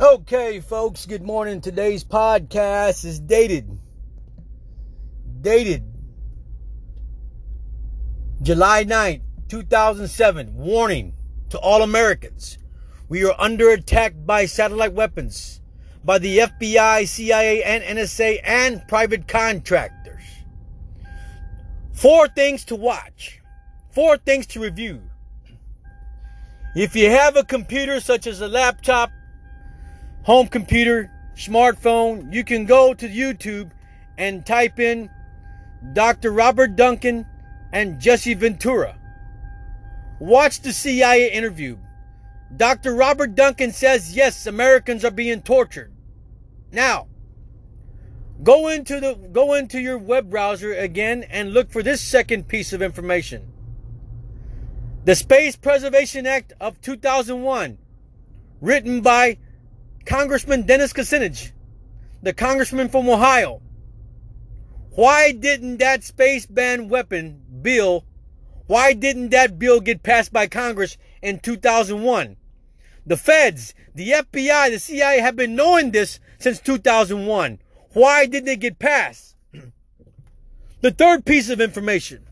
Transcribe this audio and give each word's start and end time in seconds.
Okay, 0.00 0.60
folks, 0.60 1.04
good 1.04 1.22
morning. 1.22 1.60
Today's 1.60 2.04
podcast 2.04 3.04
is 3.04 3.20
dated. 3.20 3.68
Dated 5.42 5.84
July 8.40 8.84
9th, 8.84 9.20
2007. 9.50 10.54
Warning 10.54 11.12
to 11.50 11.58
all 11.58 11.82
Americans. 11.82 12.56
We 13.10 13.26
are 13.26 13.34
under 13.38 13.68
attack 13.68 14.14
by 14.24 14.46
satellite 14.46 14.94
weapons, 14.94 15.60
by 16.02 16.16
the 16.16 16.38
FBI, 16.38 17.06
CIA, 17.06 17.62
and 17.62 17.84
NSA, 17.84 18.40
and 18.42 18.88
private 18.88 19.28
contractors. 19.28 20.22
Four 21.92 22.26
things 22.28 22.64
to 22.64 22.74
watch. 22.74 23.42
Four 23.90 24.16
things 24.16 24.46
to 24.46 24.60
review. 24.60 25.02
If 26.74 26.96
you 26.96 27.10
have 27.10 27.36
a 27.36 27.44
computer 27.44 28.00
such 28.00 28.26
as 28.26 28.40
a 28.40 28.48
laptop, 28.48 29.10
home 30.30 30.46
computer, 30.46 31.10
smartphone, 31.34 32.32
you 32.32 32.44
can 32.44 32.64
go 32.64 32.94
to 32.94 33.08
YouTube 33.08 33.68
and 34.16 34.46
type 34.46 34.78
in 34.78 35.10
Dr. 35.92 36.30
Robert 36.30 36.76
Duncan 36.76 37.26
and 37.72 37.98
Jesse 37.98 38.34
Ventura. 38.34 38.96
Watch 40.20 40.60
the 40.60 40.72
CIA 40.72 41.32
interview. 41.32 41.76
Dr. 42.56 42.94
Robert 42.94 43.34
Duncan 43.34 43.72
says 43.72 44.14
yes, 44.14 44.46
Americans 44.46 45.04
are 45.04 45.10
being 45.10 45.42
tortured. 45.42 45.92
Now, 46.70 47.08
go 48.44 48.68
into 48.68 49.00
the 49.00 49.14
go 49.32 49.54
into 49.54 49.80
your 49.80 49.98
web 49.98 50.30
browser 50.30 50.72
again 50.74 51.24
and 51.24 51.52
look 51.52 51.72
for 51.72 51.82
this 51.82 52.00
second 52.00 52.46
piece 52.46 52.72
of 52.72 52.82
information. 52.82 53.50
The 55.04 55.16
Space 55.16 55.56
Preservation 55.56 56.24
Act 56.24 56.52
of 56.60 56.80
2001, 56.80 57.78
written 58.60 59.00
by 59.00 59.38
Congressman 60.04 60.62
Dennis 60.62 60.92
Kucinich, 60.92 61.52
the 62.22 62.32
congressman 62.32 62.88
from 62.88 63.08
Ohio. 63.08 63.60
Why 64.90 65.32
didn't 65.32 65.78
that 65.78 66.02
space 66.02 66.46
ban 66.46 66.88
weapon 66.88 67.42
bill, 67.62 68.04
why 68.66 68.92
didn't 68.92 69.30
that 69.30 69.58
bill 69.58 69.80
get 69.80 70.02
passed 70.02 70.32
by 70.32 70.46
Congress 70.46 70.96
in 71.22 71.40
2001? 71.40 72.36
The 73.06 73.16
feds, 73.16 73.74
the 73.94 74.10
FBI, 74.10 74.70
the 74.70 74.78
CIA 74.78 75.20
have 75.20 75.36
been 75.36 75.56
knowing 75.56 75.90
this 75.90 76.20
since 76.38 76.60
2001. 76.60 77.58
Why 77.92 78.26
didn't 78.26 78.48
it 78.48 78.60
get 78.60 78.78
passed? 78.78 79.36
The 80.82 80.90
third 80.90 81.26
piece 81.26 81.50
of 81.50 81.60
information. 81.60 82.26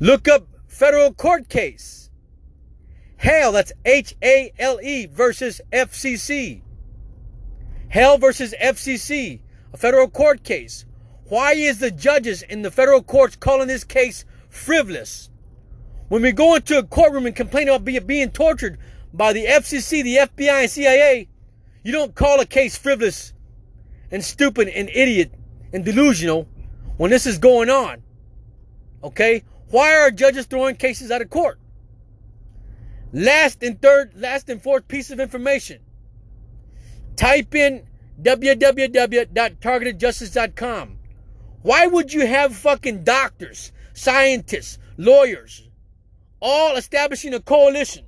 Look 0.00 0.28
up 0.28 0.46
federal 0.66 1.14
court 1.14 1.48
case. 1.48 2.05
Hale, 3.18 3.52
that's 3.52 3.72
H 3.84 4.14
A 4.22 4.52
L 4.58 4.80
E 4.80 5.06
versus 5.06 5.60
FCC. 5.72 6.60
Hale 7.88 8.18
versus 8.18 8.54
FCC, 8.60 9.40
a 9.72 9.76
federal 9.76 10.08
court 10.08 10.42
case. 10.42 10.84
Why 11.28 11.54
is 11.54 11.78
the 11.78 11.90
judges 11.90 12.42
in 12.42 12.62
the 12.62 12.70
federal 12.70 13.02
courts 13.02 13.36
calling 13.36 13.68
this 13.68 13.84
case 13.84 14.24
frivolous? 14.48 15.30
When 16.08 16.22
we 16.22 16.32
go 16.32 16.54
into 16.54 16.78
a 16.78 16.84
courtroom 16.84 17.26
and 17.26 17.34
complain 17.34 17.68
about 17.68 18.06
being 18.06 18.30
tortured 18.30 18.78
by 19.12 19.32
the 19.32 19.44
FCC, 19.44 20.04
the 20.04 20.16
FBI, 20.16 20.62
and 20.62 20.70
CIA, 20.70 21.28
you 21.82 21.92
don't 21.92 22.14
call 22.14 22.40
a 22.40 22.46
case 22.46 22.76
frivolous 22.76 23.32
and 24.10 24.24
stupid 24.24 24.68
and 24.68 24.88
idiot 24.90 25.32
and 25.72 25.84
delusional 25.84 26.46
when 26.96 27.10
this 27.10 27.26
is 27.26 27.38
going 27.38 27.70
on. 27.70 28.02
Okay? 29.02 29.42
Why 29.70 29.96
are 29.96 30.10
judges 30.10 30.46
throwing 30.46 30.76
cases 30.76 31.10
out 31.10 31.22
of 31.22 31.30
court? 31.30 31.58
Last 33.12 33.62
and 33.62 33.80
third, 33.80 34.14
last 34.16 34.48
and 34.48 34.62
fourth 34.62 34.88
piece 34.88 35.10
of 35.10 35.20
information. 35.20 35.80
Type 37.16 37.54
in 37.54 37.86
www.targetedjustice.com. 38.20 40.98
Why 41.62 41.86
would 41.86 42.12
you 42.12 42.26
have 42.26 42.54
fucking 42.54 43.04
doctors, 43.04 43.72
scientists, 43.92 44.78
lawyers, 44.96 45.68
all 46.40 46.76
establishing 46.76 47.34
a 47.34 47.40
coalition 47.40 48.04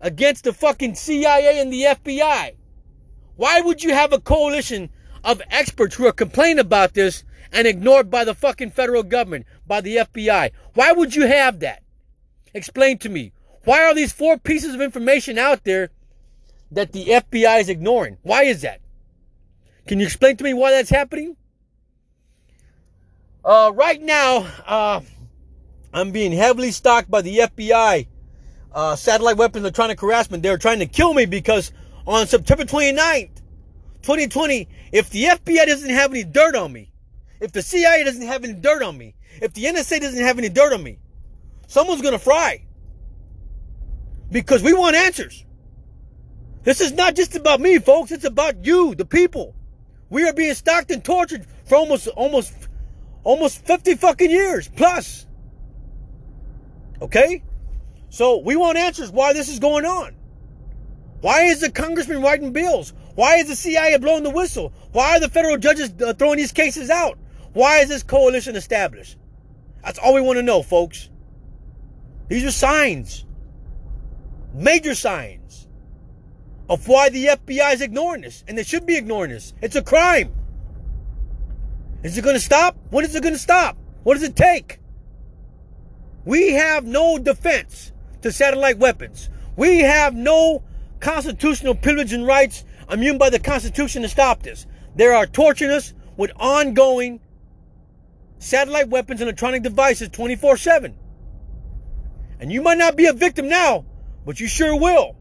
against 0.00 0.44
the 0.44 0.52
fucking 0.52 0.94
CIA 0.94 1.60
and 1.60 1.72
the 1.72 1.82
FBI? 1.82 2.54
Why 3.36 3.60
would 3.60 3.82
you 3.82 3.94
have 3.94 4.12
a 4.12 4.20
coalition 4.20 4.90
of 5.24 5.42
experts 5.50 5.94
who 5.94 6.06
are 6.06 6.12
complaining 6.12 6.58
about 6.58 6.94
this 6.94 7.24
and 7.52 7.66
ignored 7.66 8.10
by 8.10 8.24
the 8.24 8.34
fucking 8.34 8.70
federal 8.70 9.02
government, 9.02 9.46
by 9.66 9.80
the 9.80 9.96
FBI? 9.96 10.50
Why 10.74 10.92
would 10.92 11.14
you 11.14 11.26
have 11.26 11.60
that? 11.60 11.82
Explain 12.54 12.98
to 12.98 13.08
me. 13.08 13.32
Why 13.64 13.84
are 13.84 13.94
these 13.94 14.12
four 14.12 14.38
pieces 14.38 14.74
of 14.74 14.80
information 14.80 15.38
out 15.38 15.64
there 15.64 15.90
that 16.70 16.92
the 16.92 17.06
FBI 17.06 17.60
is 17.60 17.68
ignoring? 17.68 18.16
Why 18.22 18.44
is 18.44 18.62
that? 18.62 18.80
Can 19.86 20.00
you 20.00 20.06
explain 20.06 20.36
to 20.36 20.44
me 20.44 20.54
why 20.54 20.70
that's 20.70 20.90
happening? 20.90 21.36
Uh, 23.44 23.72
right 23.74 24.00
now, 24.00 24.46
uh, 24.66 25.00
I'm 25.92 26.10
being 26.10 26.32
heavily 26.32 26.70
stalked 26.70 27.10
by 27.10 27.22
the 27.22 27.38
FBI. 27.38 28.06
Uh, 28.72 28.96
satellite 28.96 29.36
weapons, 29.36 29.64
electronic 29.64 30.00
harassment. 30.00 30.42
They're 30.42 30.58
trying 30.58 30.78
to 30.78 30.86
kill 30.86 31.12
me 31.12 31.26
because 31.26 31.72
on 32.06 32.26
September 32.26 32.64
29th, 32.64 33.40
2020, 34.02 34.68
if 34.92 35.10
the 35.10 35.24
FBI 35.24 35.66
doesn't 35.66 35.90
have 35.90 36.12
any 36.12 36.24
dirt 36.24 36.54
on 36.54 36.72
me, 36.72 36.92
if 37.40 37.52
the 37.52 37.62
CIA 37.62 38.04
doesn't 38.04 38.26
have 38.26 38.44
any 38.44 38.54
dirt 38.54 38.82
on 38.82 38.96
me, 38.96 39.14
if 39.42 39.52
the 39.54 39.64
NSA 39.64 40.00
doesn't 40.00 40.22
have 40.22 40.38
any 40.38 40.48
dirt 40.48 40.72
on 40.72 40.82
me, 40.82 40.98
someone's 41.66 42.02
gonna 42.02 42.18
fry 42.18 42.62
because 44.30 44.62
we 44.62 44.72
want 44.72 44.96
answers. 44.96 45.44
This 46.62 46.80
is 46.80 46.92
not 46.92 47.16
just 47.16 47.34
about 47.36 47.60
me, 47.60 47.78
folks. 47.78 48.12
It's 48.12 48.24
about 48.24 48.64
you, 48.64 48.94
the 48.94 49.04
people. 49.04 49.54
We 50.10 50.28
are 50.28 50.32
being 50.32 50.54
stalked 50.54 50.90
and 50.90 51.02
tortured 51.04 51.46
for 51.64 51.76
almost, 51.76 52.08
almost, 52.08 52.52
almost 53.24 53.64
50 53.64 53.94
fucking 53.94 54.30
years 54.30 54.68
plus. 54.68 55.26
Okay? 57.00 57.42
So 58.10 58.38
we 58.38 58.56
want 58.56 58.76
answers 58.76 59.10
why 59.10 59.32
this 59.32 59.48
is 59.48 59.58
going 59.58 59.84
on. 59.84 60.14
Why 61.20 61.44
is 61.44 61.60
the 61.60 61.70
congressman 61.70 62.22
writing 62.22 62.52
bills? 62.52 62.92
Why 63.14 63.36
is 63.36 63.48
the 63.48 63.56
CIA 63.56 63.98
blowing 63.98 64.22
the 64.22 64.30
whistle? 64.30 64.72
Why 64.92 65.16
are 65.16 65.20
the 65.20 65.28
federal 65.28 65.58
judges 65.58 65.92
uh, 66.02 66.14
throwing 66.14 66.38
these 66.38 66.52
cases 66.52 66.90
out? 66.90 67.18
Why 67.52 67.78
is 67.78 67.88
this 67.88 68.02
coalition 68.02 68.56
established? 68.56 69.16
That's 69.84 69.98
all 69.98 70.14
we 70.14 70.20
want 70.20 70.38
to 70.38 70.42
know, 70.42 70.62
folks. 70.62 71.08
These 72.28 72.44
are 72.44 72.52
signs 72.52 73.24
major 74.54 74.94
signs 74.94 75.68
of 76.68 76.86
why 76.86 77.08
the 77.08 77.26
FBI 77.26 77.74
is 77.74 77.80
ignoring 77.80 78.22
this. 78.22 78.44
And 78.46 78.56
they 78.56 78.62
should 78.62 78.86
be 78.86 78.96
ignoring 78.96 79.30
this. 79.30 79.52
It's 79.60 79.76
a 79.76 79.82
crime. 79.82 80.32
Is 82.02 82.16
it 82.16 82.22
going 82.22 82.36
to 82.36 82.40
stop? 82.40 82.76
When 82.90 83.04
is 83.04 83.14
it 83.14 83.22
going 83.22 83.34
to 83.34 83.40
stop? 83.40 83.76
What 84.04 84.14
does 84.14 84.22
it 84.22 84.36
take? 84.36 84.80
We 86.24 86.52
have 86.52 86.84
no 86.84 87.18
defense 87.18 87.92
to 88.22 88.32
satellite 88.32 88.78
weapons. 88.78 89.28
We 89.56 89.80
have 89.80 90.14
no 90.14 90.62
constitutional 91.00 91.74
privilege 91.74 92.12
and 92.12 92.26
rights 92.26 92.64
immune 92.90 93.18
by 93.18 93.30
the 93.30 93.38
Constitution 93.38 94.02
to 94.02 94.08
stop 94.08 94.42
this. 94.42 94.66
They 94.94 95.06
are 95.06 95.26
torturing 95.26 95.70
us 95.70 95.94
with 96.16 96.30
ongoing 96.36 97.20
satellite 98.38 98.88
weapons 98.88 99.20
and 99.20 99.28
electronic 99.28 99.62
devices 99.62 100.08
24 100.08 100.56
7. 100.56 100.94
And 102.38 102.50
you 102.50 102.62
might 102.62 102.78
not 102.78 102.96
be 102.96 103.06
a 103.06 103.12
victim 103.12 103.48
now, 103.48 103.84
but 104.24 104.40
you 104.40 104.48
sure 104.48 104.78
will. 104.78 105.16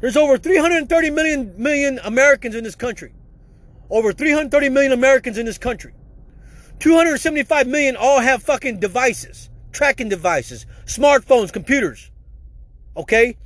There's 0.00 0.16
over 0.16 0.36
330 0.36 1.10
million 1.10 1.54
million 1.56 1.98
Americans 2.04 2.54
in 2.54 2.64
this 2.64 2.74
country. 2.74 3.12
Over 3.88 4.12
330 4.12 4.68
million 4.68 4.92
Americans 4.92 5.38
in 5.38 5.46
this 5.46 5.58
country. 5.58 5.94
275 6.80 7.66
million 7.66 7.96
all 7.96 8.20
have 8.20 8.42
fucking 8.42 8.80
devices, 8.80 9.48
tracking 9.72 10.08
devices, 10.08 10.66
smartphones, 10.84 11.52
computers. 11.52 12.10
Okay? 12.96 13.36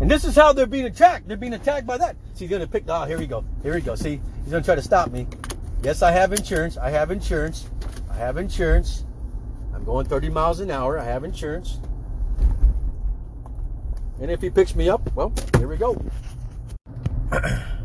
And 0.00 0.10
this 0.10 0.24
is 0.24 0.34
how 0.34 0.52
they're 0.52 0.66
being 0.66 0.86
attacked. 0.86 1.28
They're 1.28 1.36
being 1.36 1.52
attacked 1.54 1.86
by 1.86 1.98
that. 1.98 2.16
See, 2.34 2.46
he's 2.46 2.50
gonna 2.50 2.66
pick. 2.66 2.84
Ah, 2.88 3.02
oh, 3.02 3.06
here 3.06 3.18
we 3.18 3.26
go. 3.26 3.44
Here 3.62 3.74
we 3.74 3.82
go. 3.82 3.94
See, 3.94 4.20
he's 4.42 4.50
gonna 4.50 4.64
try 4.64 4.74
to 4.74 4.82
stop 4.82 5.10
me. 5.10 5.26
Yes, 5.82 6.02
I 6.02 6.10
have 6.10 6.32
insurance. 6.32 6.78
I 6.78 6.90
have 6.90 7.10
insurance. 7.10 7.68
I 8.10 8.14
have 8.14 8.38
insurance. 8.38 9.04
I'm 9.80 9.86
going 9.86 10.04
30 10.04 10.28
miles 10.28 10.60
an 10.60 10.70
hour. 10.70 10.98
I 10.98 11.04
have 11.04 11.24
insurance. 11.24 11.80
And 14.20 14.30
if 14.30 14.42
he 14.42 14.50
picks 14.50 14.76
me 14.76 14.90
up, 14.90 15.00
well, 15.14 15.32
here 15.56 15.68
we 15.68 15.78
go. 15.78 15.98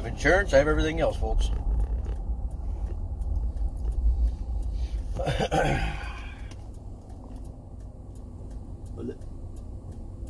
have 0.00 0.12
insurance, 0.12 0.54
I 0.54 0.58
have 0.58 0.68
everything 0.68 1.00
else, 1.00 1.16
folks. 1.16 1.50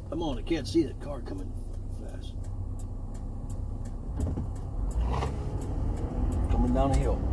Come 0.08 0.22
on, 0.24 0.38
I 0.38 0.42
can't 0.42 0.66
see 0.66 0.82
the 0.82 0.94
car 0.94 1.20
coming 1.20 1.52
fast. 2.02 2.34
Coming 6.50 6.74
down 6.74 6.90
a 6.90 6.96
hill. 6.96 7.29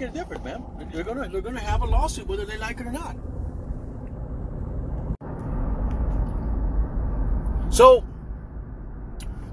It 0.00 0.04
make 0.04 0.10
any 0.14 0.18
difference, 0.18 0.44
man. 0.44 0.64
They're 0.92 1.04
gonna. 1.04 1.28
They're 1.28 1.40
gonna 1.42 1.60
have 1.60 1.82
a 1.82 1.86
lawsuit 1.86 2.26
whether 2.26 2.46
they 2.46 2.56
like 2.56 2.80
it 2.80 2.86
or 2.86 2.92
not. 2.92 3.16
So, 7.70 8.04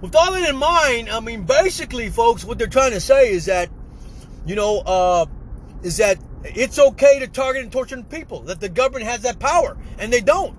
with 0.02 0.16
all 0.16 0.32
that 0.32 0.50
in 0.50 0.56
mind, 0.56 1.10
I 1.10 1.20
mean, 1.20 1.44
basically, 1.44 2.10
folks, 2.10 2.46
what 2.46 2.58
they're 2.58 2.68
trying 2.68 2.92
to 2.92 3.00
say 3.00 3.32
is 3.32 3.46
that, 3.46 3.70
you 4.46 4.56
know, 4.56 4.80
uh, 4.80 5.26
is 5.84 5.98
that 5.98 6.18
it's 6.44 6.80
okay 6.80 7.20
to 7.20 7.28
target 7.28 7.64
and 7.64 7.72
torture 7.72 8.02
people, 8.04 8.42
that 8.44 8.60
the 8.60 8.70
government 8.70 9.06
has 9.06 9.22
that 9.22 9.40
power, 9.40 9.78
and 10.00 10.12
they 10.12 10.22
don't. 10.22 10.56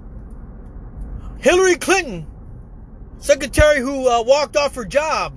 Hillary 1.40 1.76
Clinton, 1.76 2.26
secretary 3.18 3.80
who 3.80 4.08
uh, 4.08 4.22
walked 4.22 4.56
off 4.56 4.74
her 4.74 4.84
job, 4.84 5.36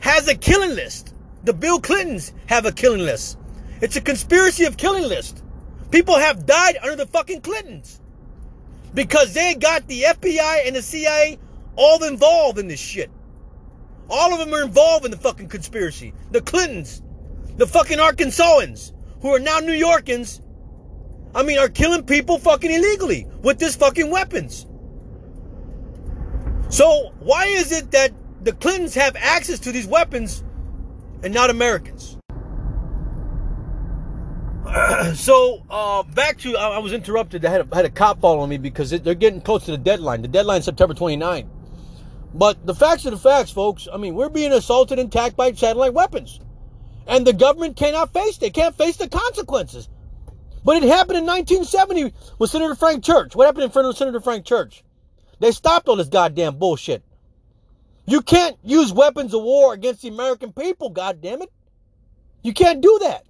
has 0.00 0.28
a 0.28 0.34
killing 0.34 0.74
list. 0.74 1.05
The 1.46 1.54
Bill 1.54 1.78
Clintons 1.78 2.32
have 2.46 2.66
a 2.66 2.72
killing 2.72 3.02
list. 3.02 3.38
It's 3.80 3.94
a 3.94 4.00
conspiracy 4.00 4.64
of 4.64 4.76
killing 4.76 5.04
list. 5.04 5.44
People 5.92 6.16
have 6.16 6.44
died 6.44 6.76
under 6.82 6.96
the 6.96 7.06
fucking 7.06 7.42
Clintons 7.42 8.00
because 8.94 9.32
they 9.32 9.54
got 9.54 9.86
the 9.86 10.02
FBI 10.02 10.66
and 10.66 10.74
the 10.74 10.82
CIA 10.82 11.38
all 11.76 12.02
involved 12.02 12.58
in 12.58 12.66
this 12.66 12.80
shit. 12.80 13.12
All 14.10 14.32
of 14.32 14.40
them 14.40 14.52
are 14.52 14.64
involved 14.64 15.04
in 15.04 15.12
the 15.12 15.16
fucking 15.18 15.46
conspiracy. 15.46 16.12
The 16.32 16.40
Clintons, 16.40 17.00
the 17.56 17.66
fucking 17.68 17.98
Arkansans, 17.98 18.90
who 19.20 19.32
are 19.32 19.38
now 19.38 19.60
New 19.60 19.72
Yorkers, 19.72 20.40
I 21.32 21.44
mean, 21.44 21.58
are 21.58 21.68
killing 21.68 22.02
people 22.02 22.38
fucking 22.38 22.72
illegally 22.72 23.28
with 23.42 23.60
this 23.60 23.76
fucking 23.76 24.10
weapons. 24.10 24.66
So 26.70 27.12
why 27.20 27.44
is 27.46 27.70
it 27.70 27.92
that 27.92 28.10
the 28.42 28.52
Clintons 28.52 28.96
have 28.96 29.14
access 29.14 29.60
to 29.60 29.70
these 29.70 29.86
weapons 29.86 30.42
and 31.22 31.32
not 31.32 31.50
Americans? 31.50 32.16
so 35.14 35.62
uh, 35.70 36.02
back 36.02 36.38
to 36.38 36.56
I, 36.56 36.76
I 36.76 36.78
was 36.78 36.92
interrupted. 36.92 37.44
I 37.44 37.50
had 37.50 37.70
a, 37.70 37.74
had 37.74 37.84
a 37.84 37.90
cop 37.90 38.20
following 38.20 38.50
me 38.50 38.58
because 38.58 38.92
it, 38.92 39.04
they're 39.04 39.14
getting 39.14 39.40
close 39.40 39.64
to 39.66 39.70
the 39.70 39.78
deadline. 39.78 40.22
The 40.22 40.28
deadline 40.28 40.62
September 40.62 40.94
29. 40.94 41.48
But 42.34 42.66
the 42.66 42.74
facts 42.74 43.06
are 43.06 43.10
the 43.10 43.16
facts, 43.16 43.50
folks. 43.50 43.88
I 43.90 43.96
mean, 43.96 44.14
we're 44.14 44.28
being 44.28 44.52
assaulted 44.52 44.98
and 44.98 45.08
attacked 45.08 45.36
by 45.36 45.52
satellite 45.52 45.94
weapons, 45.94 46.40
and 47.06 47.26
the 47.26 47.32
government 47.32 47.76
cannot 47.76 48.12
face. 48.12 48.36
It, 48.36 48.40
they 48.40 48.50
can't 48.50 48.76
face 48.76 48.96
the 48.96 49.08
consequences. 49.08 49.88
But 50.64 50.82
it 50.82 50.88
happened 50.88 51.18
in 51.18 51.24
1970 51.24 52.12
with 52.38 52.50
Senator 52.50 52.74
Frank 52.74 53.04
Church. 53.04 53.36
What 53.36 53.46
happened 53.46 53.64
in 53.64 53.70
front 53.70 53.88
of 53.88 53.96
Senator 53.96 54.20
Frank 54.20 54.44
Church? 54.44 54.82
They 55.38 55.52
stopped 55.52 55.88
all 55.88 55.96
this 55.96 56.08
goddamn 56.08 56.58
bullshit. 56.58 57.04
You 58.06 58.22
can't 58.22 58.56
use 58.62 58.92
weapons 58.92 59.34
of 59.34 59.42
war 59.42 59.74
against 59.74 60.02
the 60.02 60.08
American 60.08 60.52
people, 60.52 60.90
God 60.90 61.20
damn 61.20 61.42
it! 61.42 61.52
You 62.42 62.52
can't 62.52 62.80
do 62.80 62.98
that. 63.02 63.24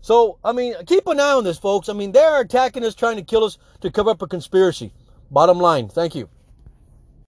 So, 0.00 0.38
I 0.44 0.52
mean, 0.52 0.74
keep 0.86 1.06
an 1.06 1.20
eye 1.20 1.32
on 1.32 1.44
this, 1.44 1.58
folks. 1.58 1.88
I 1.88 1.92
mean, 1.94 2.12
they're 2.12 2.40
attacking 2.40 2.84
us, 2.84 2.94
trying 2.94 3.16
to 3.16 3.22
kill 3.22 3.44
us 3.44 3.58
to 3.80 3.90
cover 3.90 4.10
up 4.10 4.22
a 4.22 4.26
conspiracy. 4.26 4.92
Bottom 5.30 5.58
line, 5.58 5.88
thank 5.88 6.14
you. 6.14 6.28